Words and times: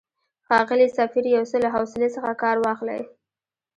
ښاغلی 0.47 0.87
سفیر، 0.97 1.25
یو 1.35 1.43
څه 1.51 1.57
له 1.63 1.69
حوصلې 1.75 2.09
څخه 2.15 2.31
کار 2.43 2.55
واخلئ. 2.65 3.01